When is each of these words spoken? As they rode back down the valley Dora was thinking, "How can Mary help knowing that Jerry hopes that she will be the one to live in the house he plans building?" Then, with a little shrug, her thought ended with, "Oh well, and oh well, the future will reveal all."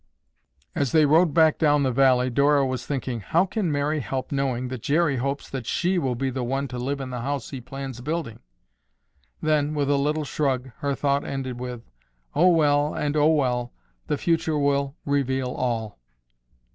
As 0.73 0.93
they 0.93 1.05
rode 1.05 1.31
back 1.31 1.59
down 1.59 1.83
the 1.83 1.91
valley 1.91 2.31
Dora 2.31 2.65
was 2.65 2.87
thinking, 2.87 3.19
"How 3.19 3.45
can 3.45 3.71
Mary 3.71 3.99
help 3.99 4.31
knowing 4.31 4.69
that 4.69 4.81
Jerry 4.81 5.17
hopes 5.17 5.47
that 5.51 5.67
she 5.67 5.99
will 5.99 6.15
be 6.15 6.31
the 6.31 6.43
one 6.43 6.67
to 6.69 6.79
live 6.79 6.99
in 6.99 7.11
the 7.11 7.21
house 7.21 7.51
he 7.51 7.61
plans 7.61 8.01
building?" 8.01 8.39
Then, 9.43 9.75
with 9.75 9.91
a 9.91 9.97
little 9.97 10.25
shrug, 10.25 10.71
her 10.79 10.95
thought 10.95 11.23
ended 11.23 11.59
with, 11.59 11.83
"Oh 12.33 12.49
well, 12.49 12.95
and 12.95 13.15
oh 13.15 13.29
well, 13.29 13.73
the 14.07 14.17
future 14.17 14.57
will 14.57 14.95
reveal 15.05 15.49
all." 15.51 15.99